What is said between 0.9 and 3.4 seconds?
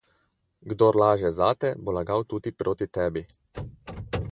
laže zate, bo lagal tudi proti tebi.